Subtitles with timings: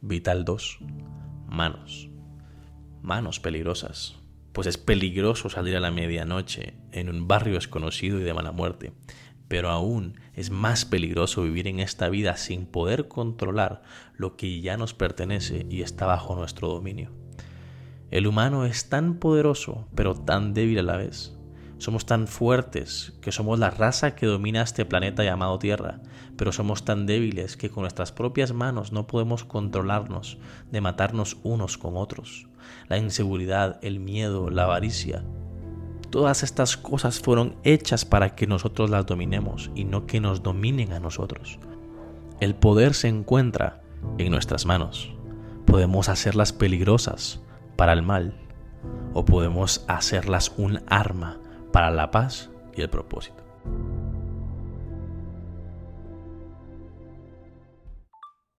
[0.00, 0.78] Vital 2.
[1.48, 2.08] Manos.
[3.02, 4.14] Manos peligrosas.
[4.52, 8.92] Pues es peligroso salir a la medianoche en un barrio desconocido y de mala muerte.
[9.48, 13.82] Pero aún es más peligroso vivir en esta vida sin poder controlar
[14.14, 17.10] lo que ya nos pertenece y está bajo nuestro dominio.
[18.12, 21.36] El humano es tan poderoso, pero tan débil a la vez.
[21.78, 26.00] Somos tan fuertes que somos la raza que domina este planeta llamado Tierra,
[26.36, 30.38] pero somos tan débiles que con nuestras propias manos no podemos controlarnos
[30.72, 32.48] de matarnos unos con otros.
[32.88, 35.22] La inseguridad, el miedo, la avaricia,
[36.10, 40.92] todas estas cosas fueron hechas para que nosotros las dominemos y no que nos dominen
[40.92, 41.60] a nosotros.
[42.40, 43.82] El poder se encuentra
[44.18, 45.14] en nuestras manos.
[45.64, 47.40] Podemos hacerlas peligrosas
[47.76, 48.34] para el mal
[49.14, 51.38] o podemos hacerlas un arma
[51.78, 53.40] para la paz y el propósito.